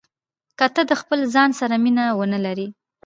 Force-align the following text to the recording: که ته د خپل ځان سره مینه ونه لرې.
که 0.57 0.65
ته 0.75 0.81
د 0.89 0.91
خپل 1.01 1.19
ځان 1.33 1.49
سره 1.59 1.75
مینه 1.83 2.05
ونه 2.17 2.39
لرې. 2.45 2.67